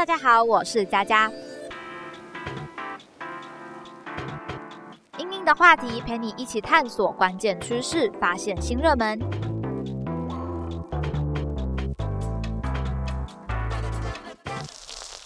[0.00, 1.30] 大家好，我是佳佳。
[5.18, 9.20] 英英的话题陪你一起探索关键趋势，发现新热门。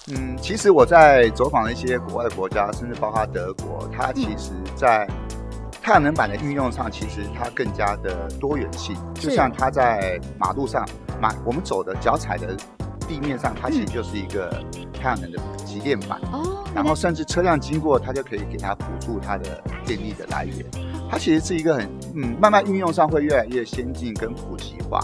[0.09, 5.09] 嗯，其实我在走访了一些国外的国家，甚至包括德国，它其实在
[5.81, 8.97] 太阳能板的运用上，其实它更加的多元性。
[9.15, 10.85] 就像它在马路上，
[11.21, 12.57] 马我们走的脚踩的
[13.05, 14.51] 地面上，它其实就是一个
[14.93, 16.19] 太阳能的集电板。
[16.33, 16.65] 哦。
[16.75, 20.57] 然后甚至车辆经过，它就可以给它辅助它的电力的来源。
[21.09, 25.01] 它其实是一个很嗯，慢慢运用上会越来越先进跟普及化。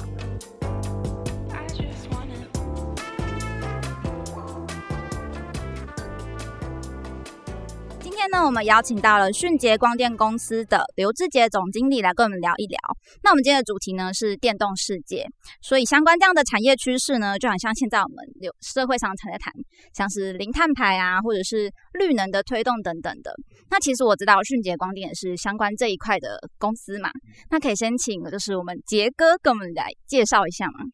[8.40, 12.78] 那我们邀请到了迅捷光电公司的刘志杰总经理来跟我们聊一聊。
[13.22, 15.26] 那我们今天的主题呢是电动世界，
[15.60, 19.52] 所以相关这样的产业趋势呢，就很像现在我们有社会上常在谈，
[19.92, 23.30] 像是零碳排啊，或者是绿能的推动等等的。
[23.68, 27.10] 那其实我知道迅捷光电也是相关这一块的公司嘛，
[27.50, 30.86] 那可以先请就是我们杰哥跟我们来介绍一下吗？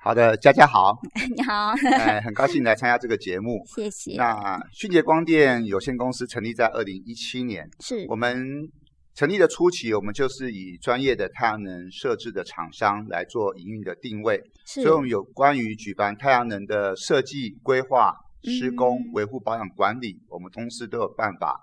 [0.00, 0.96] 好的，佳佳好，
[1.36, 4.16] 你好，哎，很高兴来参加这个节目， 谢谢。
[4.16, 8.06] 那迅捷光电有限公司成立在二零一七年，是。
[8.08, 8.40] 我们
[9.14, 21.60] 成立的初期，我们就是以专业的太阳能设置的厂商来做营运的定位，所以我们有关于举办太阳能的设计、规划、施工、维护、保养、管理，我们公司都有办法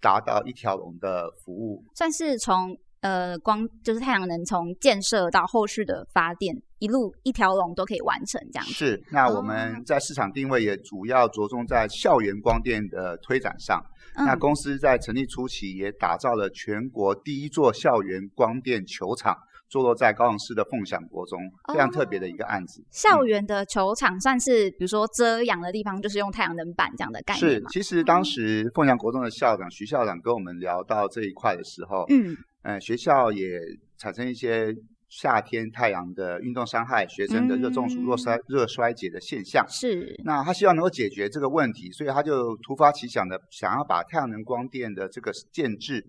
[0.00, 2.76] 达到一条龙的服务，算是从。
[3.02, 8.72] 呃，光就是太阳能从建设到后续的发电，一路一条龙都可以完成这样子。
[8.72, 13.84] 是，那我们在市场定位也主要着重在校园光电的推展上。
[14.14, 19.36] 那公司在成立初期也打造了全国第一座校园光电球场，
[19.68, 21.40] 坐落在高雄市的凤翔国中，
[21.72, 22.84] 非常特别的一个案子。
[22.92, 32.36] 校园的球场算是，比如说遮阳的地方，就是用太阳能板这样的概念是，其实当时凤翔国中的校长徐校长跟我们聊到这一块的时候，嗯。
[32.62, 33.60] 嗯，学校也
[33.98, 34.74] 产生一些
[35.08, 39.66] 夏天太阳的运动伤害，学生的热中暑、热衰、热衰竭的现象。
[39.68, 40.18] 是。
[40.24, 46.04] 那他希望能够解决这个问题，所以他就突发奇想的想要把太阳能光电的这个建制，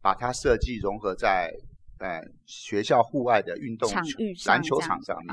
[0.00, 1.50] 把它设计融合在
[1.98, 3.90] 呃学校户外的运动
[4.46, 5.28] 篮球场上面。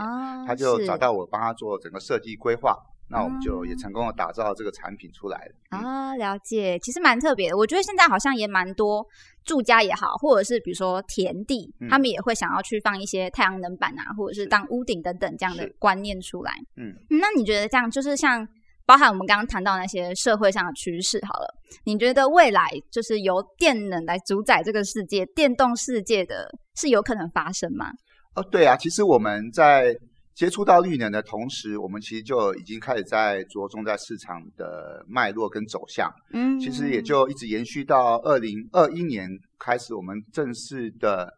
[0.45, 2.75] 他就找到我帮他做整个设计规划。
[3.09, 7.57] 那我们就也成功的打造这个产品出来了啊，了解，其实蛮特别的。
[7.57, 9.05] 我觉得现在好像也蛮多
[9.45, 16.53] 住家也好，或者是比如说田地，他们也会想要去放一些太阳能板啊，或者是当屋顶等等这样的观念出来。
[16.75, 18.47] 嗯，那你觉得这样就是像
[18.85, 21.47] 包含我们刚刚谈到那些社会上的趋势好了，
[21.85, 27.91] 你觉得未来就是由电能来主宰这个世界，电动世界的是有可能发生吗？
[28.35, 29.95] 哦，对啊，其实我们在。
[30.33, 36.11] 接触到绿能的同时，我们其实就已经开始在着重在市场的脉络跟走向。
[36.31, 39.29] 嗯，其实也就一直延续到二零二一年
[39.59, 41.33] 开始，我们正式的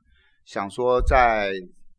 [0.45, 1.53] 想说，在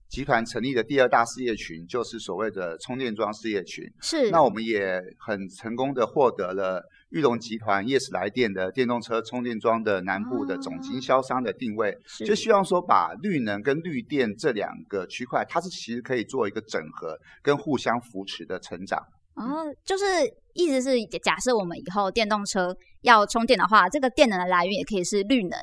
[0.09, 3.85] 集团成立的第二大事业群，就是所谓的充电桩事业群。
[4.01, 6.83] 是，那我们也很成功的获得了。
[7.11, 11.97] 玉龙集团夜市来电的电动车充电桩的南部的总经销商的定位，
[12.27, 19.01] 就希望说把绿能跟绿电这两个区块，它是其实可以做一个整合跟互相扶持的成长。
[19.35, 20.05] 哦，就是
[20.55, 25.59] 意思是假设我们以后电动车要充电的话，这个电能的来源也可以是绿能，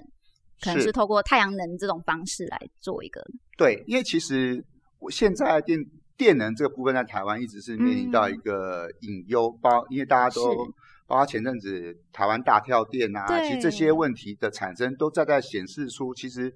[0.61, 3.21] 可能是透过太阳能这种方式来做一个。
[3.57, 4.63] 对，因为其实
[4.99, 5.77] 我现在电
[6.17, 10.73] 电能这个部分在台湾一直是面临到一个隐忧，包因为大家都。
[11.05, 16.51] 包括前阵子台湾大跳电啊，其实这些问题的产生，都在在显示出，其实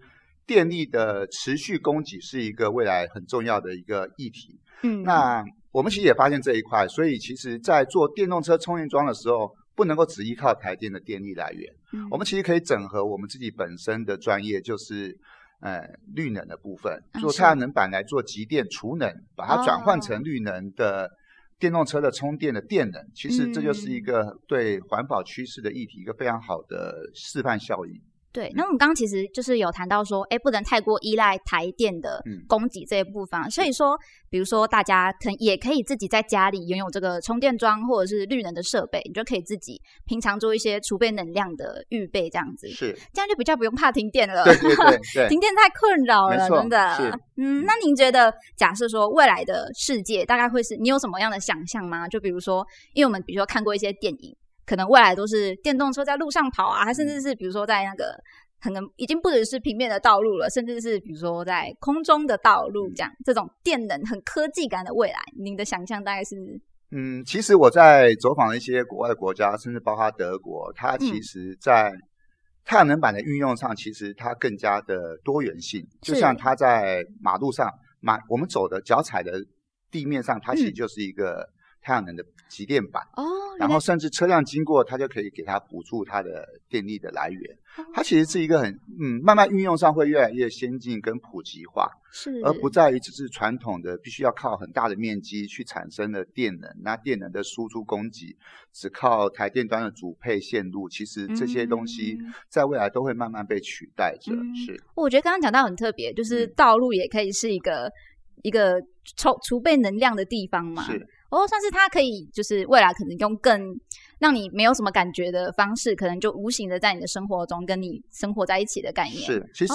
[0.48, 4.58] 电力的持续供给是一个未来很重要的一个议题。
[4.84, 5.44] 嗯，那
[5.74, 11.72] 我们其实也发现这一块，所以其实在做电动车充电桩的时候，不能够只依靠台电的电力来源。
[11.92, 15.16] 嗯，我们其实可以整合我们自己本身的专业，就是
[15.62, 21.10] 呃绿能的部分，做太阳能板来做集电储能，把它转换成绿能的。
[21.60, 28.00] 电动车的充电的电能，其实这就是一个对环保趋势的议题，一个非常好的示范效应。
[28.38, 33.50] 对，那我们刚刚其实就是有谈到说，哎，不能太过依赖台电的供给这一部分。
[33.50, 33.98] 所以说，
[34.30, 44.44] 比如说大家可也可以自己在家里拥有这个充电桩或者是绿能的设备，你就可以自己平常做一些储备能量的预备，这样子是这样就比较不用怕停电了。
[44.44, 46.94] 对对对，停电太困扰了，真的。
[46.94, 52.08] 是嗯，那您觉得，假设说未来的世界大概会是你有什么样的想象吗？
[52.08, 52.64] 就比如说，
[52.94, 54.38] 因为我们比如说看过一些电影。
[54.68, 58.14] 可能未来都是电动车在路上跑啊，还甚至是比如说在那个
[58.62, 66.36] 可能已经不只是平面的道路了，甚至是比如说在空中的道路这样，这种电能很科技感的未来，您的想象大概是
[66.92, 71.94] 嗯，其实我在走访一些国外的国家，甚至包括德国，它其实在
[72.66, 75.88] 太阳能板的运用上，其实它更加的多元性。
[76.02, 77.72] 就像它在马路上，
[78.02, 79.46] 马我们走的脚踩的
[79.90, 81.50] 地面上，它其实就是一个。
[81.80, 83.24] 太阳能的集电板哦，
[83.60, 87.58] 然后甚至车辆经过，它就可以给它补助它的电力的来源。
[87.94, 98.36] 它其实是一个很嗯，慢慢运用上会越来越先进跟普及化，是而不在于只是传统的必须要靠很大的面积去产生的电能，那电能的输出供给
[98.74, 102.18] 只靠台电端的主配线路，其实这些东西
[102.50, 104.34] 在未来都会慢慢被取代着。
[104.66, 107.92] 是，我觉得刚刚讲到很特别，就是道路也可以是一个
[108.44, 108.82] 一个
[109.16, 110.84] 储储备能量的地方嘛。
[110.84, 111.08] 是。
[111.30, 113.78] 哦，算是它可以，就是未来可能用更
[114.20, 119.22] 让你没有什么感觉的方式，可能就无形的在你的生活中跟你生活在一起的概念。
[119.22, 119.74] 是，其实，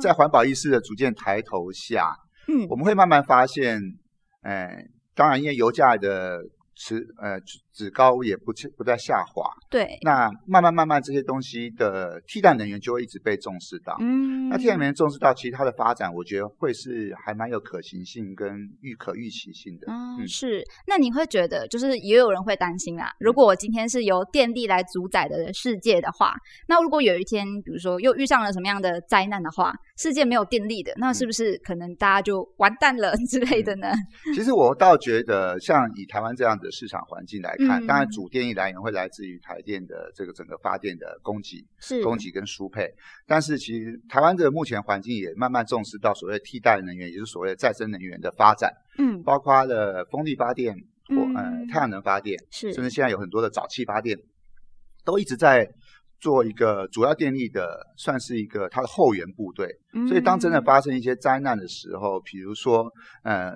[0.00, 2.14] 在环保意识的逐渐抬头下，
[2.48, 3.80] 嗯，我们会慢慢发现，
[4.42, 4.84] 哎，
[5.14, 6.40] 当然因为油价的。
[6.82, 7.38] 持呃，
[7.72, 9.98] 指高也不不再下滑，对。
[10.02, 13.96] 那慢慢慢慢这些东西的替代能源就会一直被重视到。
[14.00, 19.86] 嗯，那替代能源重视到，其实它的发展，我觉得会是还蛮有可行性跟预可预期性的。
[19.88, 20.64] 嗯，是。
[20.86, 26.34] 那你会觉得，就是也有人会担心啊，如果我今天是由电力来主宰的世界的话，
[26.66, 33.92] 那如果有一天，比如说又遇上了什么样的灾难的话，世界没有电力的，那是不是可能大家就完蛋了 之类的呢？
[34.34, 36.68] 其实我倒觉得，像以台湾这样的。
[36.80, 42.88] 市场环境来看，当然主电力来源会来自于台电的这个整个发电的供给、是供给跟输配。
[43.26, 48.72] 但是其实台湾的目前环境也慢慢重视到所谓替代能源，也就是所谓再生能源的发展。
[48.98, 50.74] 嗯，包括了风力发电
[51.08, 54.18] 或呃太阳能发电，是甚至现在有很多的沼气发电，
[55.04, 55.68] 都一直在
[56.20, 59.68] 做一个主要电力的，算是一个它的后援部队。
[60.08, 62.90] 所以当真的发生一些灾难的时候，比如说
[63.22, 63.52] 呃。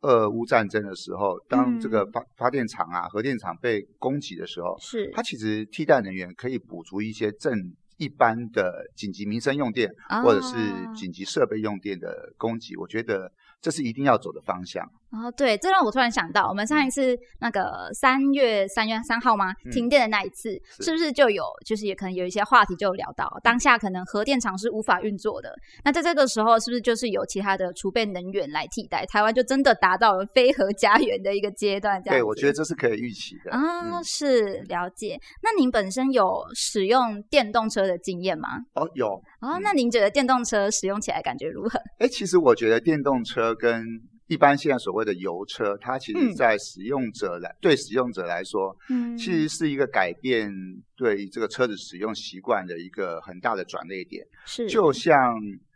[0.00, 7.52] 俄乌战争的时候，当这个发发电厂啊、核电厂被攻击的时候，是它其实替代能源可以补足一些正
[7.96, 9.90] 一般的紧急民生用电
[10.22, 10.56] 或者是
[10.94, 12.76] 紧急设备用电的供给。
[12.76, 13.32] 我觉得。
[13.62, 14.90] 这是一定要走的方向。
[15.12, 19.52] 哦，对，这让我突然想到，我们上一次那个三月三月三号吗？
[19.70, 25.54] 停电的那一次，是不是就有，就是也可能有一些话题就有聊到，当下可能核电厂是无法运作的。
[25.84, 29.04] 那在这个时候，是不是就是有其他的储备能源来替代？
[29.06, 32.02] 台湾就真的达到了非核家园的一个阶段？
[32.02, 33.50] 这样，对，我觉得这是可以预期的。
[33.50, 35.18] 啊，是了解。
[35.42, 38.48] 那您本身有使用电动车的经验吗？
[38.74, 39.08] 哦，有。
[39.40, 41.80] 哦，那您觉得电动车使用起来感觉如何？
[41.98, 43.40] 哎，其实我觉得电动车。
[43.58, 43.84] 跟
[44.30, 50.48] 一般现在所谓的油车，它其实在使用者来对使用者来说，嗯，其实是一个改变
[50.96, 54.24] 对这个车子使用习惯的一个很大的转捩点。
[54.46, 55.34] 是，就像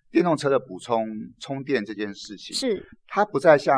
[0.08, 1.04] 电动车的补充
[1.40, 3.76] 充电这件事情，是它不再像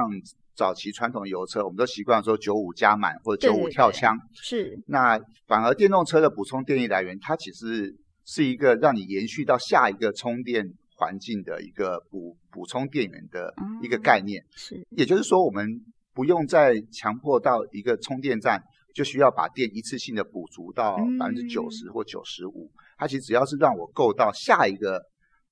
[0.55, 4.78] 早期传统油车，我们都习惯说九五加满或者九五跳枪，是。
[4.88, 7.96] 那反而电动车的补充电力来源，它其实
[8.26, 10.75] 是一个让你延续到下一个充电。
[10.97, 15.69] 环境的一个补补充电源的一个概念，是，也就是说，我们
[16.15, 18.63] 不用再强迫到一个充电站
[18.95, 25.03] 就需要把电一次性的补足到百分之九十或九十五，它其实只要是让我够到下一个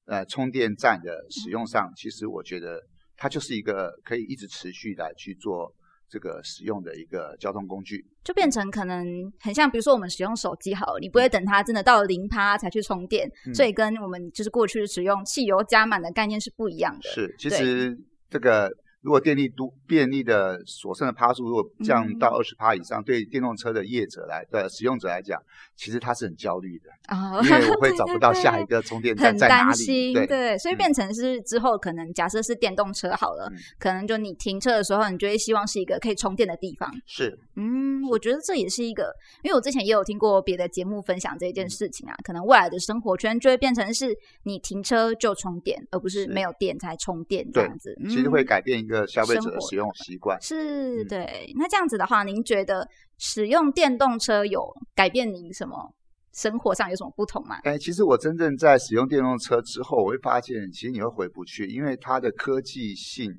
[0.06, 2.80] 呃充电站的使用上，其实我觉得
[3.16, 5.74] 它就是一个可以一直持续来去做。
[6.14, 9.04] 这个使用的一个交通工具，就变成可能
[9.40, 17.08] 很像，比如说我们使用手机好了，你不会等它真的到零趴才去充电，所以跟我们就是过去使用汽油加满的概念是不一样的。
[17.10, 17.98] 是，其实
[18.30, 18.70] 这个。
[19.04, 25.38] 如果电力都便利的所剩的趴数如果降到二十趴以上，对电动车的业者来的使用者来讲，
[25.76, 30.14] 其实他是很焦虑的啊，因为我会找不到下一个充电站在 哪里。
[30.26, 36.90] 对，所以变成是之后可能假设是电动车好了，可能就你停车的时候，你就会希望是一个可以充电的地方。
[37.04, 47.94] 是，嗯，我觉得这也是一个，因为我之前也有听过别的节目分享这件事情啊，可能未来的生活圈就会变成是你停车就充电，而不是没有电才充电这样子。
[48.08, 48.93] 其实会改变一个。
[48.94, 55.92] 个消费者的使用习惯是对，那这样子的话，您觉得使用电动车有改变您什么
[56.32, 57.56] 生活上有什么不同吗？
[57.64, 63.30] 哎，其实我真正在使用电动车之后，我会发现，其实你会回不去，因为它的科技性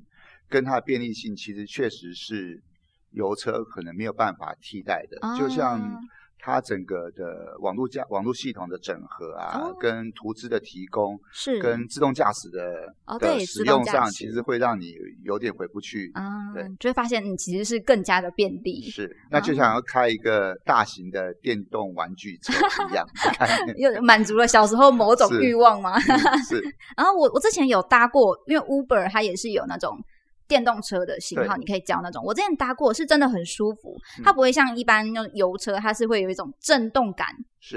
[0.48, 2.62] 跟它的便利性，其实确实是
[3.12, 5.80] 油车可能没有办法替代的，就像。
[6.46, 16.22] 它整个的网络架、网络系统的整合啊，跟图资的提供，是跟自动驾驶的对使用上，其实会让你有点回不去啊。
[16.54, 18.80] 对，就会发现你其实是更加的便利。
[18.82, 22.52] 是，那就想要开一个大型的电动玩具车
[22.90, 23.04] 一样，
[23.76, 25.98] 又满足了小时候某种欲望吗？
[26.48, 26.62] 是。
[26.96, 29.98] 然后我我之前有搭过，因为 Uber 它也是有那种。
[30.48, 32.22] 电动车的型号，你可以叫那种。
[32.24, 37.26] 我之前搭过，是真的很舒服，它不会像一般那种油车，它是会有一种震动感，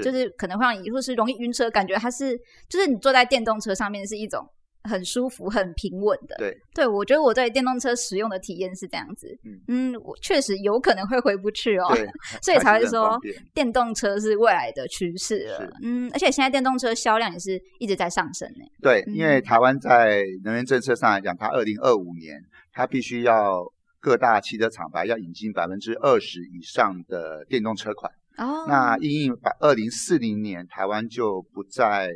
[0.02, 2.36] 就是可能会让你或是容易晕车，感觉它是
[2.68, 4.48] 就是你坐在电动车上面是一种。
[4.84, 6.34] 很舒服、很平稳的。
[6.38, 9.28] 对，对我觉得我对电动车使用的体验是这样子。
[9.44, 11.94] 嗯嗯，我确实有可能会回不去哦。
[12.40, 13.20] 所以 才会说
[13.52, 15.70] 电动车是未来的趋势了。
[15.82, 18.64] 嗯，而且现在电动车销量也是一直在上升呢。
[18.80, 22.42] 对，因为台湾在能源政策上来讲，它二零二五年
[22.80, 23.62] 它必须要
[24.00, 28.10] 各大汽车厂牌要引进百分之二十以上的电动车款。
[28.38, 28.64] 哦。
[28.66, 32.08] 那因应百二零四零年台湾就不再。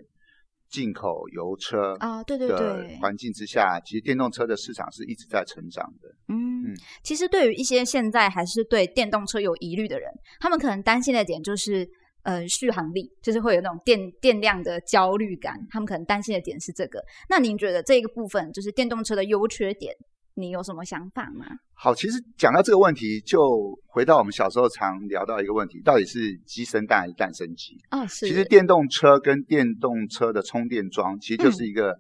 [0.70, 6.08] 进口油车啊，对对对，环境之下，其实电动车的市场是一直在成长的。
[6.26, 11.88] 嗯，其实对于一些现在还是对电动车有疑虑的人，他们可能担心的点就是，
[12.24, 15.56] 呃，续航力，就是会有那种电电量的焦虑感。
[15.70, 17.00] 他们可能担心的点是这个。
[17.28, 19.94] 那您觉得这个部分就是电动车的优缺点？
[20.36, 21.46] 你有什么想法吗？
[21.74, 23.38] 好，其实讲到这个问题，就
[23.86, 27.76] 回到我们小时候常聊到一个问题，到底是鸡生蛋还是蛋生鸡？
[27.90, 28.26] 啊，是。
[28.26, 31.94] 其实电动车跟电动车的充电桩，其实就是一个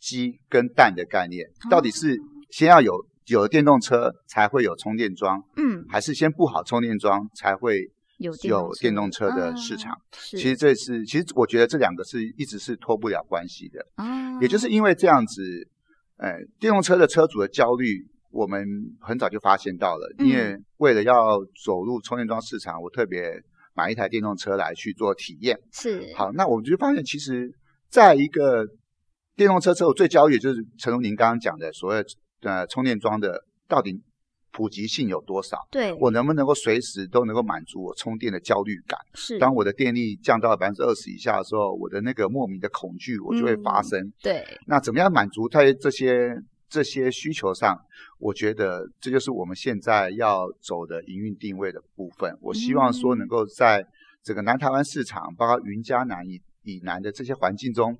[0.00, 1.46] 鸡跟蛋的概念。
[1.70, 2.18] 到底是
[2.50, 2.92] 先要有
[3.26, 9.96] 有电动车才会有充电桩，嗯，还是先布好充电桩才会有有电动车的市场？
[10.12, 13.86] 其实这是，其实我觉得这两个是一直是脱不了关系的。
[13.94, 15.68] 啊，也就是因为这样子。
[16.20, 18.62] 哎，电动车的车主的焦虑，我们
[19.00, 20.14] 很早就发现到了。
[20.18, 23.42] 因为为了要走入充电桩市场，我特别
[23.74, 25.58] 买一台电动车来去做体验。
[25.72, 26.12] 是。
[26.14, 27.50] 好，那我们就发现，其实
[27.88, 28.66] 在一个
[29.34, 32.04] 电动车车主最焦虑，就是陈如您刚刚讲的所谓
[32.42, 34.02] 呃充电桩的到底。
[34.52, 35.56] 普及性有多少？
[35.70, 38.98] 对我能不能够随时都能够满足我充电的焦虑感？
[39.14, 44.12] 是，当我的电力降到百分之二十以下的时候，我的那个莫名的恐惧我就会发生。
[44.20, 46.34] 对，那怎么样满足在这些
[46.68, 47.78] 这些需求上？
[48.18, 52.36] 我觉得这就是我们现在要走的营运定位的部分。
[52.40, 53.86] 我希望说能够在
[54.24, 57.96] 整个南台湾市场，包括云嘉南以以南的这些环境中，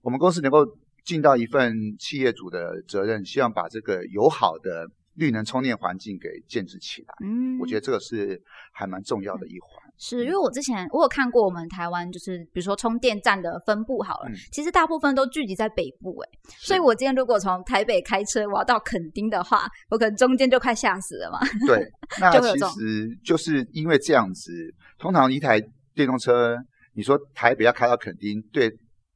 [0.00, 0.66] 我们公司能够
[1.04, 4.88] 尽到一份企业主的责任，希望把这个友好的。
[5.20, 8.40] 绿能充电环境给建制起来，嗯，我觉得这个是
[8.72, 9.92] 还蛮重要的一环。
[9.98, 21.38] 是因为我之前我有看过我们台湾，就是比如说充电站的分布好了，其实大部分都聚集在北部，哎，所以我今天如果从台北开车我要到垦丁的话，我可能中间就快吓死了嘛。
[21.66, 21.86] 对，
[22.18, 25.60] 那其实就是因为这样子，通常一台
[25.94, 26.56] 电动车，
[26.94, 28.72] 你说台北要开到垦丁，对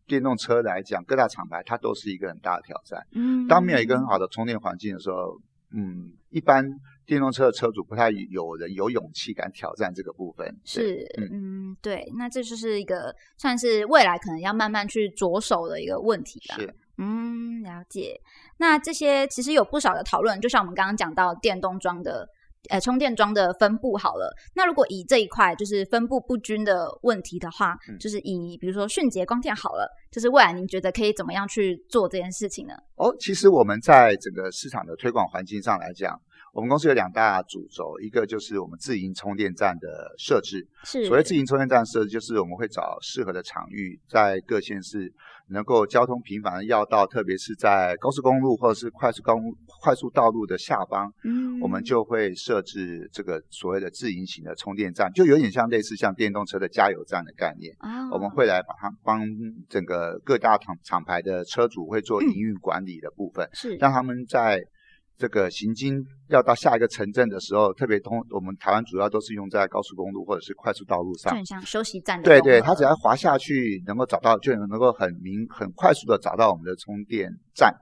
[0.06, 3.00] 电动车来讲，各大厂牌它都是一个很大的挑战。
[3.14, 5.40] 嗯，当没有一个很好的充电环境的时候。
[5.74, 6.64] 嗯，一般
[7.04, 10.54] 电动车的车主不太有人有勇气敢挑战这个部分。
[10.64, 16.54] 是，嗯，对，那这就是一个算是未来可能要慢慢去着手的一个问题吧。
[16.56, 18.20] 是，嗯，了解。
[18.58, 22.28] 那这些其实有不少的讨论，就像我们刚刚讲到电动桩的。
[22.70, 24.34] 呃，充电桩的分布好了。
[24.54, 32.74] 那如果以这一块就是分布不均的问题的话，就是以比如说迅捷光电好了，就是未来您觉得可以怎么样去做这件事情呢？
[32.96, 36.18] 哦，其实我们在整个市场的推广环境上来讲，
[36.54, 40.66] 我们公司有两大主轴，一个就是我们自营充电站的设置。
[40.84, 41.04] 是。
[41.04, 45.12] 所谓自营充电站设置，就是我们会找适合的场域，在各县市。
[45.50, 57.74] 能够交通频繁的要道，特别是在高速公路或者是快速公快速道路的下方，嗯，我们就会设置这个所谓的自营型的充电站，就有点像类似像电动车的加油站的概念。
[57.80, 59.20] 啊，我们会来把它帮
[59.68, 64.64] 整个各大厂厂牌的车主会做 营运管理的部分，是让他们在。
[65.16, 72.20] 这个行经要到下一个城镇的时候，特别通，我们台湾主要都是用在高速公路或者是快速道路上，就很像休息站。
[72.22, 77.72] 对对，它只要滑下去，能够找到，就能够很明、很快速的找到我们的充电站，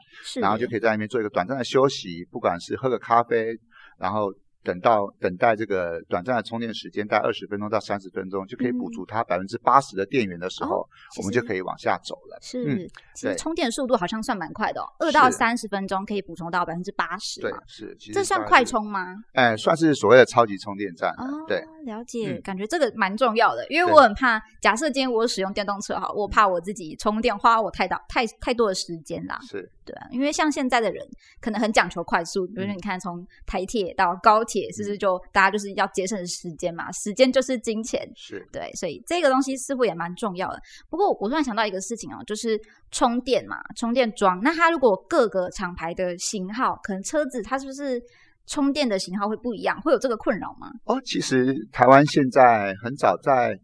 [0.41, 3.59] 然后就可以在那边做一个短暂的休息，不管是喝个咖啡，
[3.99, 4.33] 然后。
[4.63, 10.89] 等到等待这个短暂的充电时间，大概二十分钟到三十分钟，就可以补足它百分之八十的电源的时候，
[11.19, 12.39] 我们就可以往下走了。
[12.41, 17.41] 是，其实充电速度好像算蛮快的哦，二到三十分钟可以补充到百分之八十。
[17.41, 19.17] 对，是，这算快充吗？
[19.33, 21.11] 哎，算是所谓的超级充电站。
[21.19, 29.39] 哦，对，了解，感觉这个蛮重要的，因为我很怕，假设今天我使用电动车哈，我怕我自己充电花我太大太太多的时间啦。
[29.43, 29.71] 是。
[29.85, 31.05] 对啊，因为像现在的人
[31.41, 36.93] 可能很讲求快速，比如说你看从台铁到高铁，是不是就大家就是要节省时间嘛？
[36.93, 40.61] 时间就是金钱，是对，所以这个东西似乎也蛮重要的。
[40.89, 42.57] 不过我突然想到一个事情哦，就是
[42.93, 44.41] 充电嘛，充电桩。
[44.43, 48.01] 那它如果各个厂牌的型号，可能车子它是不是
[48.47, 49.81] 充电的型号会不一样？
[49.81, 50.71] 会有这个困扰吗？
[50.85, 53.59] 哦，其实台湾现在很早在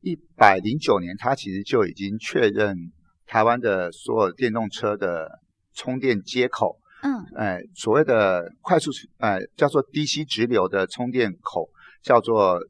[0.00, 2.76] 一百零九年，它其实就已经确认
[3.26, 5.40] 台湾的所有电动车的。
[5.74, 11.68] 充电接口嗯，哎，所谓的快速呃叫做 DC 直流的充电口
[12.02, 12.60] 叫做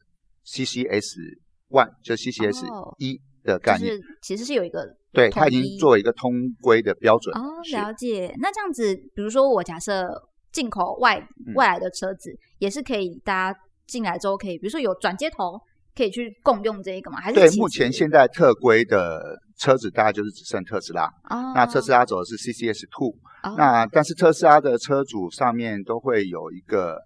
[0.46, 2.64] CCS One，就 CCS
[2.98, 7.36] 一的概念，其实是有一个对，它已经作为一个通规的标准。
[7.36, 8.34] 哦，了解。
[8.40, 10.08] 那这样子，比如说我假设
[10.50, 11.22] 进口外
[11.54, 15.60] 外来的车子，也是可以大家进来之后可以，比如说有转接头。
[15.96, 17.20] 可以去共用这一个吗？
[17.20, 21.04] 还是对，目前现在特规的车子大概就是只剩特斯拉。
[21.28, 21.52] 哦。
[21.54, 23.14] 那特斯拉走的是 CCS Two。
[23.42, 23.54] 哦。
[23.56, 26.98] 那但是特斯拉的车主上面都会有一个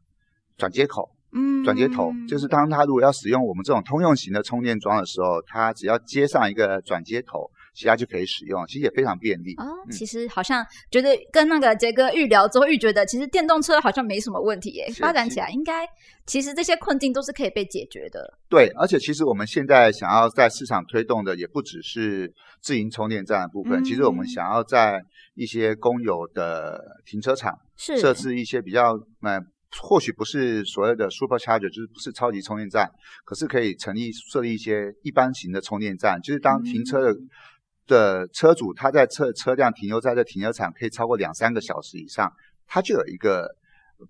[0.57, 1.11] 转接口。
[1.33, 1.65] 嗯。
[1.65, 7.51] 转接头就是当他如果要使用我们这种通用型的充电桩的时候，他只要接上一个转接头。
[7.77, 9.65] 其他就可以使用，其实也非常便利哦。
[9.91, 15.87] 其实好像觉得跟那个杰哥预聊之后，预觉得其实电动车好像没什么问题耶，发展起来应该
[16.25, 18.39] 其实这些困境都是可以被解决的。
[18.49, 25.03] 对，而且其实我们现在想要在市场推动的也不只是自营充电站的部分，其实我们想要在
[25.35, 29.45] 一些公有的停车场设置一些比较嗯，
[29.83, 32.91] 或许不是所谓的 super charger，就是不是超级充电站，
[33.25, 37.15] 可是可以成立设立一些一般型的充电站，就是当停车的。
[37.87, 42.33] 的车主他在车车辆停留在这停车场可以超过两三个小时以上，
[42.67, 43.49] 他就有一个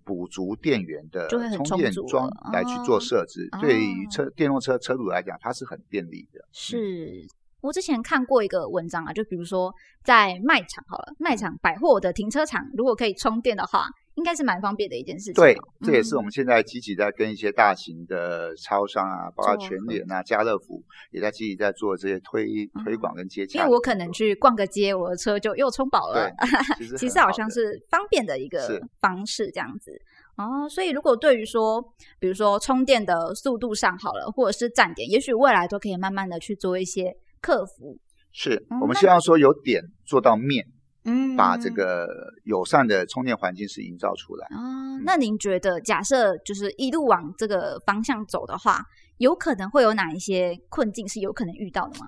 [0.02, 3.48] 补足电源的充电桩来去做设置。
[3.60, 6.40] 对于车电动车车主来讲，它是很便利的。
[6.50, 7.24] 是
[7.60, 9.72] 我之前看过一个文章啊，就比如说
[10.04, 13.86] 在卖场好了，卖场百货的停车场如果可以充电的话。
[14.16, 15.34] 应该是蛮方便的一件事情。
[15.34, 22.46] 对，这也是我们现在积极在跟一些大型的超商啊，包括全联啊、家乐福，也在积极在做这些推
[22.82, 23.58] 推广跟接洽。
[23.58, 26.30] 因为我可能去逛个街，我的车就又充饱了。
[26.96, 29.92] 其实好像是方便的一个方式，这样子。
[30.38, 31.82] 哦，所以如果对于说，
[32.18, 37.14] 比如说充电的速度上好了，或者是站点，也许未来都可以慢慢的去做一些
[37.46, 37.96] 克服。
[38.32, 40.66] 是我们希望说有点做到面。
[41.08, 42.04] 嗯，把这个
[42.42, 44.98] 友善的充电环境是营造出来啊。
[45.04, 48.82] 那您觉得，假设就是一路往这个方向走的话，
[49.18, 52.06] 有可能会有哪一些困境是有可能遇到的吗？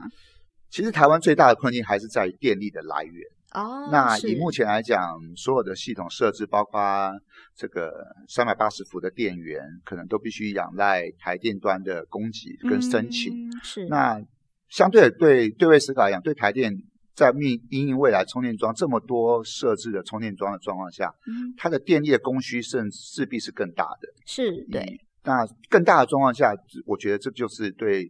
[0.68, 3.89] 其实台湾最大的困境还是在于电力的来源哦。
[3.93, 4.99] 那以目前来讲，
[5.36, 7.12] 所有的系统设置，包括
[7.54, 7.93] 这个
[8.28, 13.32] 三百八十伏的电源，可能都必须仰赖台电端的供给跟申请。
[13.62, 13.86] 是。
[13.86, 14.21] 那
[14.69, 16.83] 相对对对位思考来讲，对台电。
[17.15, 24.09] 在命因应未来充电桩这么多设置的充电桩的状况下，嗯，它的电力的供需甚势必是更大的。
[24.25, 25.00] 是对。
[25.25, 26.54] 那更大的状况下，
[26.87, 28.09] 我觉得这就是对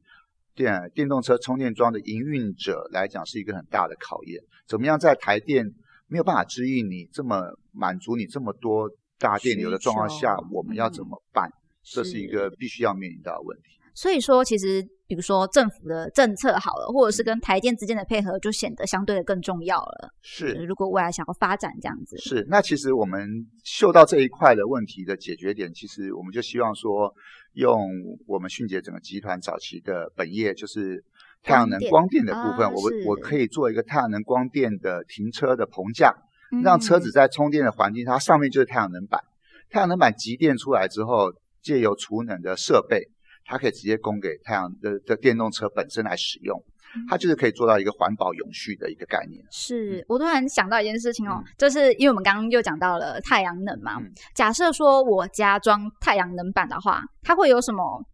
[0.54, 4.38] 电电动车充电桩的营运者来讲是一个很大的考验。
[4.66, 5.64] 怎么样在台电
[6.06, 11.50] 没有办法支应你这么满足你这么多大电流的状况下，我们要怎么办？
[11.82, 13.70] 这是一个必须要面临到的问题。
[13.98, 14.86] 所以说，其实。
[15.08, 20.10] 比如说政府的政策好了，或者是跟台电之间的配合，就显得相对的更重要了。
[20.20, 22.46] 是，如果未来想要发展这样子，是。
[22.50, 23.26] 那其实我们
[23.64, 27.10] 嗅到这一块的问题的解决点，其实我们就希望说，
[27.54, 27.88] 用
[28.26, 31.02] 我们迅捷整个集团早期的本业，就是
[31.42, 36.14] 太阳能光电的部分，我我可以做一个太阳能光电的停车的棚架，
[36.62, 39.22] 让车子在充电的环境，它上面就是太阳能板，
[39.70, 41.32] 太阳能板集电出来之后，
[41.62, 43.08] 借由储能的设备。
[43.48, 46.62] 它可以直接供给太阳的的电动车本身来使用，
[47.08, 49.42] 它就是可以做到一个环保永续的一个概念。
[49.50, 53.98] 是我突然想到一件事情哦，就是因为我们刚刚又讲到了太阳能嘛，
[54.34, 58.04] 假设说我家装太阳能板的话，它会有什么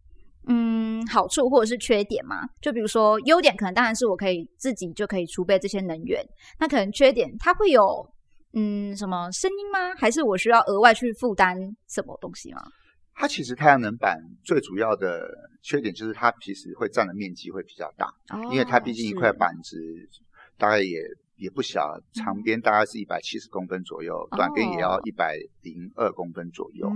[0.47, 2.37] 嗯好处或者是缺点吗？
[2.61, 6.23] 就比如说优点，可能当然是我可以自己就可以储备这些能源，
[6.59, 8.07] 那可能缺点它会有
[8.53, 9.93] 嗯什么声音吗？
[9.97, 11.57] 还是我需要额外去负担
[11.89, 12.63] 什么东西吗？
[13.15, 15.25] 它其实太阳能板最主要的
[15.61, 18.13] 缺点就是它其实会占的面积会比较大，
[18.51, 19.77] 因为它毕竟一块板子
[20.57, 20.99] 大概也
[21.37, 26.91] 也不小，长边大概是一百七十公分左右，短边也要一百零二公分左右。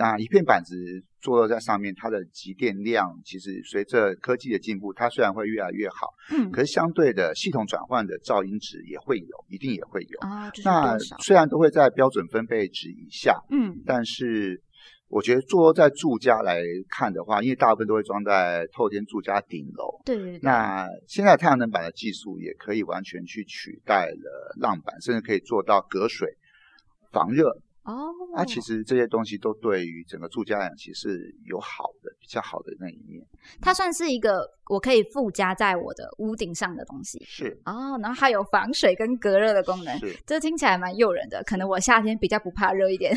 [0.00, 0.76] 啊，一片板子
[1.20, 10.20] 坐落在上面，它的集电量其实随着科技的进步，它虽然会越来越好，嗯，可是相对的系统转换的噪音值也会有，一定也会有。
[10.20, 14.60] 啊，那虽然都会在标准分贝值以下，嗯，但是。
[15.12, 20.00] 我觉得坐在住家来看的话，因为大部分都会装在透天住家顶楼。
[20.06, 20.38] 对。
[20.40, 26.28] 那现在太阳能板的技术也可以完全去取代了浪板，甚至可以做到隔水、
[27.12, 27.54] 防热。
[27.84, 33.26] 哦，那其实这些东西都对于整个住家来讲，其实有好的、比较好的那一面。
[33.60, 37.18] 它算是一个我可以附加在我的屋顶上的东西。
[37.24, 41.42] 是哦，然后还有防水跟隔热的功能，这听起来蛮诱人的。
[41.44, 43.12] 可能我夏天比较不怕热一点。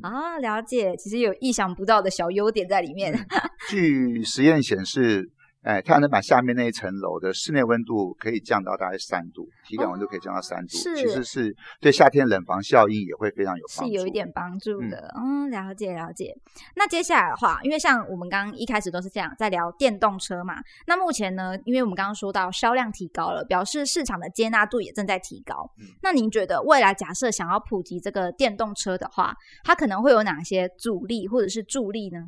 [0.00, 3.14] 啊，了解，其实有意想不到的小优点在里面。
[3.68, 5.30] 据实验显示，
[5.62, 15.14] 哎，太阳能板下面那一层楼的室内温度可以降到大概三度，体感温度可以降到三度，其实是对夏天冷房效应也会非常有帮助，是有一点帮助的。
[15.16, 16.34] 嗯，了解了解。
[16.74, 25.70] 那接下来的话，因为像我们刚刚一开始都是这样在聊电动车嘛，那目前呢，因为我们刚刚说到销量提高了，表示市场的接纳度也正在提高。
[26.02, 32.18] 那您觉得未来假设想要普及这个电动车的话，它可能会有哪些阻力或者是助力呢？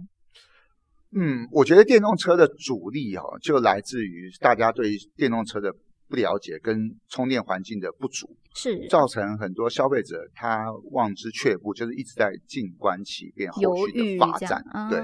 [1.16, 5.72] 嗯，我觉得电动车的阻力哈，就来自于大家对电动车的
[6.14, 8.36] 不了解跟充电环境的不足。
[8.56, 14.64] 是造成很多消费者他望之却步，就是一直在静观其变，后续的发展。
[14.88, 15.02] 对，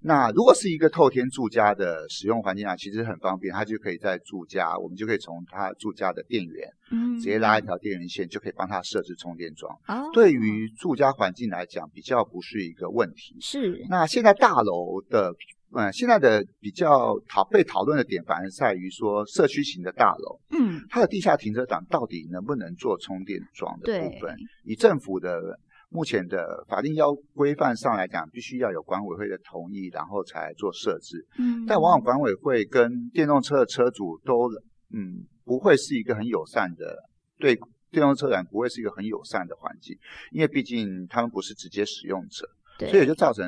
[0.00, 9.70] 那如果是一个透天住家的使用环境啊，其实很方便，他就可以在住家，我们就可以从他住家的电源，嗯，直接拉一条电源线，就可以帮他设置充电桩。
[9.88, 13.36] 哦，对于住家环境来讲，比较不是一个问题。
[13.42, 13.84] 是。
[13.90, 15.34] 那现在大楼的，
[15.72, 22.96] 嗯，现在的比较讨被讨论的点，反而在于说社区型的大楼，嗯，它的地下停车场到底能不能做？
[22.98, 31.24] 充电桩的部分，以政府的目前的法定要规范上来讲，必须要有管委会的同意，然后才做设置。
[31.38, 34.48] 嗯，但往往管委会跟电动车的车主都，
[34.94, 36.96] 嗯，不会是一个很友善的，
[37.38, 37.54] 对
[37.90, 39.94] 电动车人不会是一个很友善的环境，
[40.32, 42.48] 因为毕竟他们不是直接使用者，
[42.90, 43.46] 所以就造成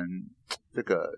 [0.71, 1.11] 这个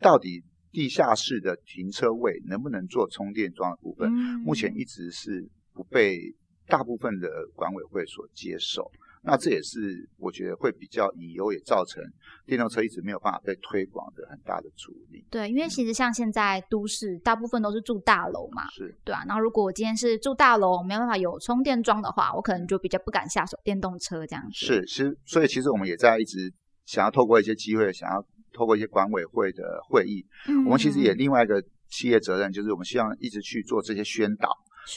[0.00, 4.10] 到底地下室的停车位能不能做充电桩的部分，
[4.44, 6.34] 目前一直是不被。
[6.66, 8.90] 大部分的管委会所接受，
[9.22, 12.02] 那这也是我觉得会比较隐忧，也造成
[12.46, 15.22] 电动车一直没有办法被推广的很大的阻力。
[15.30, 19.22] 对，因为其实像现在都市大部分都是住大楼嘛，是对啊。
[19.26, 24.64] 然后如果我今天是住大楼，没办法有充电桩的话，我可能就比较不敢下手电动车这样子。
[24.64, 26.50] 是，其实所以其实我们也在一直
[26.86, 30.24] 想要透过一些机会，想要透过一些管委会的会议，
[30.64, 34.48] 我们其实也另外一个企业责任，就是我们希望一直去做这些宣导。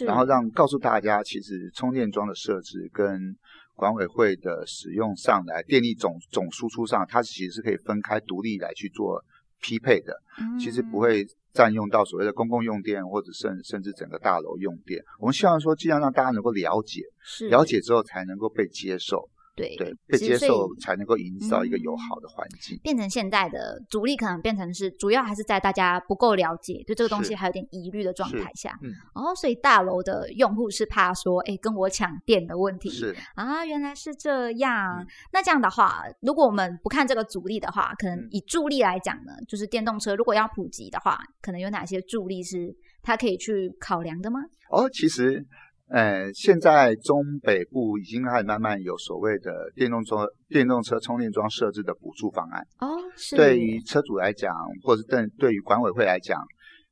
[0.06, 3.34] 然后让告诉大家，其实充电桩的设置跟
[3.74, 9.24] 管委会的使用上来，电力总总输出上，它其实是可以分开独立来去做
[9.62, 10.13] 匹配的。
[10.60, 15.02] 其实不会占用到所谓的公共用电，或者甚甚至整个大楼用电。
[15.20, 17.04] 我们希望说，尽量让大家能够了解，
[17.50, 19.30] 了解之后才能够被接受。
[19.58, 22.80] 对对，被接受才能够营造一个友好的环境。
[22.84, 28.78] 变成现在的阻力，可能变成是主要还是在大家不够了解，对这个东西还有点疑虑的状态下。
[28.84, 32.89] 嗯，哦，所以大楼的用户是怕说，哎，跟我抢电的问题。
[32.91, 35.04] 是啊，原来是这样。
[35.34, 44.39] 那这样的话，如果我们不看这个阻力的话，可能以助力来讲呢，就是电动车如果要普及的话，可能有哪些助力是它可以去考量的吗？
[44.70, 45.43] 哦，其实。
[45.89, 52.89] 呃，现在中北部已经开始慢慢有所谓的电动车、电动车充电桩设置的补助方案哦。
[53.15, 56.45] 是对于车主来讲，或者是对对于管委会来讲，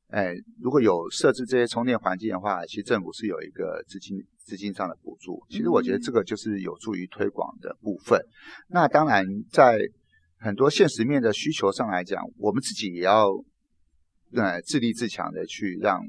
[0.08, 5.44] 哎，如果有设置这些充电环境的话，其实政府是有一个资金资金上的补助。
[5.50, 8.18] 其实我觉得这个就是有助于推广的部分。
[8.68, 9.78] 那当然，在
[10.38, 13.28] 很多现实面的需求上来讲，我们自己也要
[14.32, 16.00] 呃自立自强的去让。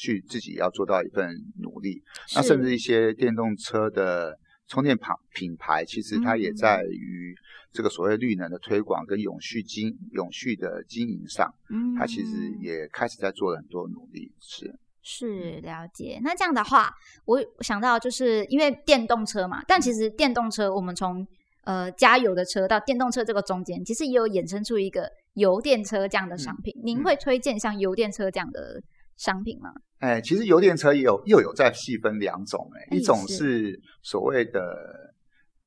[0.00, 2.02] 去自己要做到一份努力，
[2.34, 7.34] 那甚至一些电动车的充电品品牌，其实它也在于
[7.70, 14.74] 这个所谓绿能的推广跟永续经永续的经营上，嗯，它其实也开始在做了很多努力，是。
[15.02, 16.20] 是了解。
[16.22, 16.92] 那这样的话，
[17.24, 21.26] 我想到就是因为电动车嘛，但其实电动车我们从
[21.64, 26.72] 呃加油的车到电动车这个中间，其实也有衍生出一个油电车这样的商品。
[26.84, 28.80] 您会推荐像油电车这样的
[29.20, 29.70] 商品吗？
[29.98, 35.14] 哎，其实油电车也有又有在细分两种，哎，一种是所谓的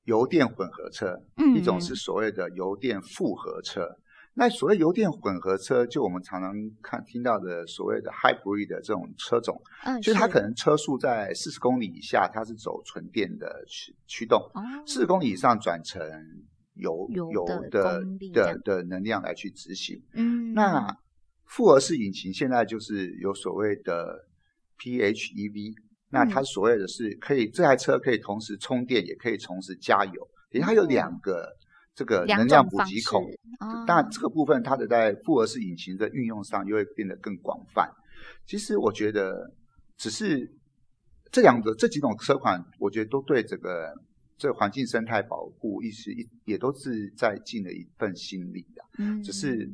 [0.06, 1.16] 油电混合车，
[1.56, 3.88] 一种是所谓的油电复合车。
[4.34, 14.42] 那所谓油电混合车，就我们常常看听到的所谓的 hybrid 的这种车种，嗯，就是它可能车速在四十公里以下，它是走纯电的驱驱动，
[14.88, 16.02] 四十公里以上转成
[16.74, 18.02] 油油的
[18.34, 20.98] 的的能量来去执行，嗯，那。
[21.46, 24.26] 复合式引擎现在就是有所谓的
[24.80, 25.76] PHEV，
[26.10, 31.48] 那它所谓的是可以这台车可以同时充电，也可以同时加油，因为它有两个
[31.94, 33.24] 这个能量补给孔。
[33.86, 37.88] 当然这个部分它的在复合式引擎的运用上又会变得更广泛。
[38.48, 39.54] 其实我觉得
[39.98, 40.52] 只是
[41.32, 43.94] 这两个这几种车款，我觉得都对这个
[44.38, 48.84] 这个环境生态保护意识一也都是在尽了一份心力的。
[48.98, 49.70] 嗯，只是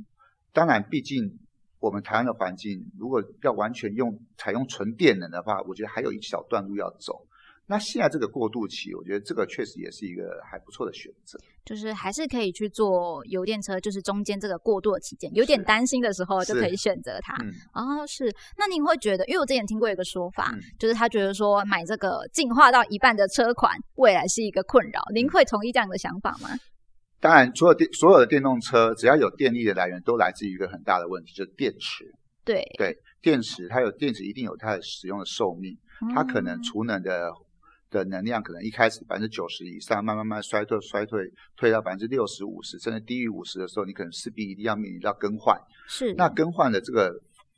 [0.52, 1.40] 当然毕竟。
[1.80, 7.26] 我们台湾的环境，如果要完全用采用纯电能的话，我觉得还有一小段路要走。
[7.72, 17.36] 那现在这个过渡期，我觉得这个确实也是一个还不错的选择，就是还是可以去做油电车，就是中间这个过渡的期间，有点担心的时候就可以选择它。
[17.74, 18.34] 哦，是。
[18.58, 25.00] 那您会觉得，因为我之前听过一个说法，就是他觉得说买这个进化到一半的车款，未来是一个困扰。
[25.14, 26.50] 您会同意这样的想法吗？
[27.20, 32.06] 当然，所有电所有的电动车，只要有电力的来源，都来自于一个很大的问题，就是电池。
[32.44, 35.78] 对对，电池它有电池，一定有它的使用的寿命，
[36.14, 37.32] 它可能储能的。
[37.92, 41.28] 的能量可能一开始百分之九十以上，慢慢慢衰退衰退，
[41.58, 45.60] 退到百分之六十五十，甚至低于五十的时候，你可能势必一定要面临到更换。
[45.88, 47.12] 是，那更换的这个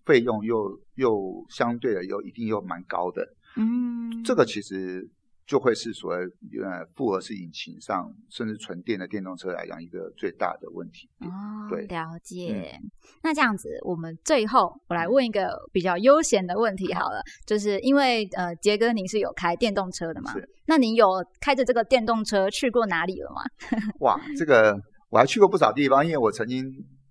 [0.06, 3.28] 费用又又相对的又一定又蛮高的。
[3.58, 5.06] 嗯，这个其实。
[5.51, 6.23] 就会是所谓
[6.63, 11.09] 呃复合式引擎上，甚至纯电的电动车来讲，一个最大的问题。
[11.19, 11.27] 哦，
[11.69, 12.79] 对，了解。
[13.21, 20.31] 那这样子，我们最后我来问一个比较悠闲的问题好了，就是因为呃杰哥您是有开电动车的嘛？
[20.31, 20.49] 是。
[20.67, 21.05] 那您有
[21.41, 23.41] 开着这个电动车去过哪里了吗？
[23.99, 26.65] 哇，这个我还去过不少地方，因为我曾经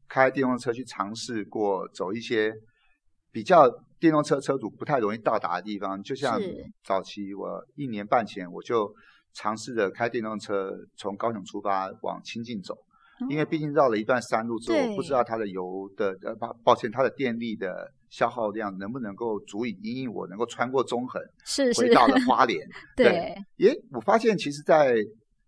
[0.09, 2.55] 开电动车去尝试过走一些
[3.31, 3.71] 比较。
[4.01, 6.41] 电动车车主不太容易到达的地方，就像
[6.83, 8.91] 早期我一年半前我就
[9.35, 12.75] 尝试着开电动车从高雄出发往清境走，
[13.29, 22.59] 因为毕竟绕了一段山路之后，不知道它的油的呃抱抱歉它的电力的消耗量能不能够足以因应我能够穿过中横，是回到了花莲。
[22.97, 24.97] 对，耶，我发现其实在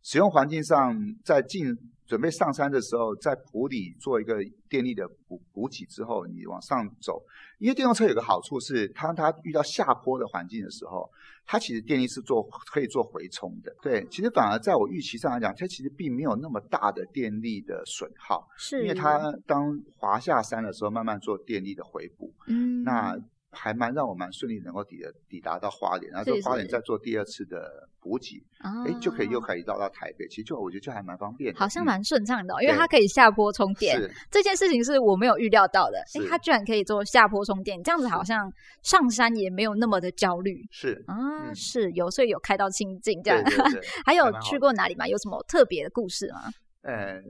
[0.02, 1.74] 使用环境上，在进。
[2.06, 4.36] 准备上山的时候，在埔里做一个
[4.68, 7.22] 电力的补补给之后，你往上走。
[7.58, 11.08] 因为电动车有个好处是，它它遇到下坡的环境的时候，
[11.46, 13.74] 它其实电力是做可以做回充的。
[13.80, 18.46] 对，其实反而在我预期上来讲，它其实并没有那么大的电力的损耗。
[18.56, 22.32] 是，因为它当滑下山的时候，慢慢做电力的回补。
[22.48, 23.16] 嗯，那。
[23.52, 24.96] 还蛮让我蛮顺利，能够抵
[25.28, 30.26] 抵达到花莲，然后花莲再做第二次的补给，哎，就可以又可以到到台北。
[30.28, 34.00] 其实就我觉得就还蛮方便，好像蛮顺畅的，因为它可以下坡充电。
[34.30, 38.50] 这件事情是我没有预料到的，哎，它居然可以做下坡充电，这样子好像
[38.82, 40.66] 上山也没有那么的焦虑。
[40.70, 43.44] 是啊，是有所以有开到清境这样。
[44.06, 45.06] 还有去过哪里吗？
[45.06, 46.50] 有什么特别的故事吗？
[46.80, 47.20] 呃，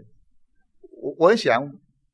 [1.03, 1.61] 我我很喜欢。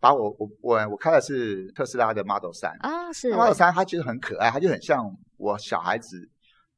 [0.00, 5.04] 把我我我我开的是特斯拉的 Model 三啊，是 Model 三，它其实很可爱，它就很像
[5.36, 6.28] 我小孩子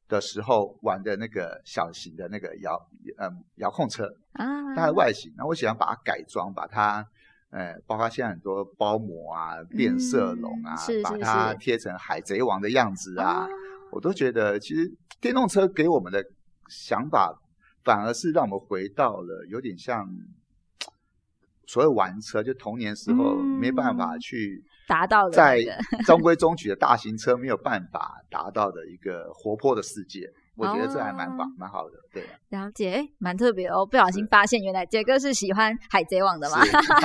[0.07, 2.75] 的时候玩的那个小型的那个遥
[3.19, 7.05] 嗯遥控车啊，它的外形，那我喜欢把它改装，把它
[7.51, 13.47] 呃，包括现在很多包膜啊、变色龙啊，把它贴成海贼王的样子啊，
[13.91, 16.25] 我都觉得其实电动车给我们的
[16.69, 17.39] 想法，
[17.83, 20.09] 反而是让我们回到了有点像。
[21.67, 25.61] 所谓玩车，就童年时候没办法去达到在
[26.05, 31.93] 中规中矩的大型车没有办法达到的一个活泼的世界，我觉得这还蛮棒，蛮好的。
[32.13, 33.85] 对，了解，蛮特别哦。
[33.85, 36.59] 不小心发现，原来杰哥是喜欢海贼王的嘛？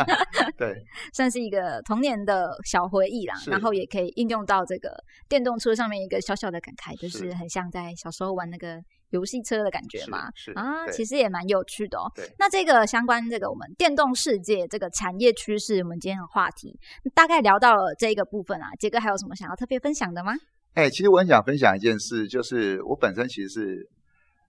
[0.58, 0.74] 对，
[1.14, 3.34] 算是一个童年的小回忆啦。
[3.46, 4.90] 然后也可以应用到这个
[5.28, 8.80] 电动车上面一个小小的感慨，就是很像在小时候玩那个。
[9.10, 12.10] 游戏车的感觉嘛，啊，其实也蛮有趣的哦。
[12.40, 16.76] 那这个相关这个我们电动世界这个产业趋势，我们今天的话题
[17.14, 18.66] 大概聊到了这一个部分啊。
[18.80, 20.32] 杰哥还有什么想要特别分享的吗？
[20.76, 23.88] 哎，其实我很想分享一件事，就是我本身其实是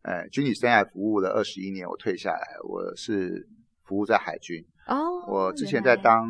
[0.01, 3.47] 呃军旅生涯服务了二十一年，我退下来，我是
[3.85, 5.23] 服务在海军哦。
[5.27, 6.27] 我之前在当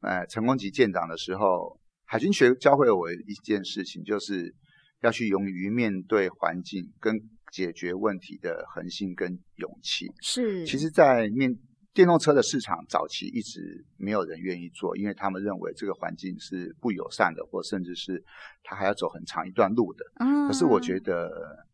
[0.00, 4.54] 呃成功级舰长的时候，海军学教会了我一件事情，就是
[5.02, 7.20] 要去勇于面对环境跟。
[7.52, 11.56] 解决问题的恒心跟勇气是，其实，在面
[11.96, 18.22] 电动车的市场早期一直没有人愿意做，因为他们认为这个环境是不友善的，或甚至是
[18.62, 20.04] 他还要走很长一段路的。
[20.20, 21.64] 嗯，可是我觉得，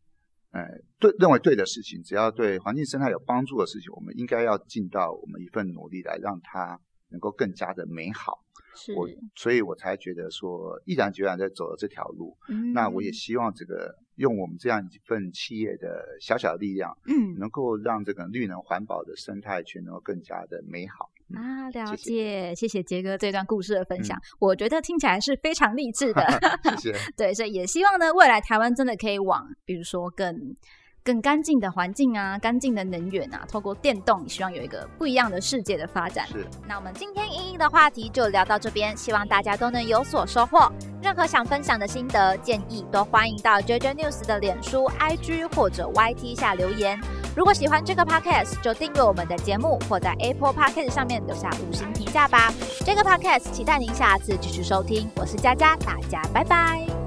[0.51, 0.63] 呃，
[0.97, 8.39] 对，认为对的事情，只要对环境生态有帮助的事情，我们应该要尽到我们一份努力来让它能够更加的美好。
[8.95, 12.37] 我，所以我才觉得说，毅然决然在走了这条路。
[12.47, 21.09] 嗯，那我也希望这个用我们这样一份企业的小小的力量，嗯，能够让这个绿能环保的生态圈能够更加的美好。
[21.33, 26.23] 啊，了解，谢谢杰哥这段故事的分享，我觉得听起来是非常励志的。
[26.77, 26.97] 谢谢。
[27.17, 30.55] 对，所以也希望呢，未来台湾真的可以往，比如说更。
[31.03, 36.25] 更干净的环境啊，干净的能源啊，透过电动，希望有一个不一样的世界的发展。
[36.27, 40.71] 是，那我们今天莹莹的话题就聊到这边，希望大家都能有所收获。
[41.01, 46.97] 任何想分享的心得建议，都欢迎到 JJ News 的脸书、IG 或者 YT 下留言。
[47.35, 52.53] 如果喜欢这个 Podcast，就订阅我们的节目，或在 Apple Podcast 上面留下五星评价吧。
[52.85, 57.02] 这个 Podcast 期待您下次继续收听，我是佳佳，大家拜拜。